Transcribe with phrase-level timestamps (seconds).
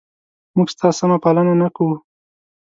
[0.55, 1.93] موږ ستا سمه پالنه نه کوو؟